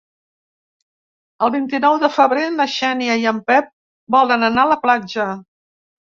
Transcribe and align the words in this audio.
El 1.47 1.51
vint-i-nou 1.55 1.97
de 2.03 2.07
febrer 2.15 2.45
na 2.55 2.65
Xènia 2.75 3.17
i 3.23 3.27
en 3.33 3.41
Pep 3.51 3.67
volen 4.15 4.47
anar 4.49 4.63
a 4.63 4.71
la 4.71 4.79
platja. 4.87 5.27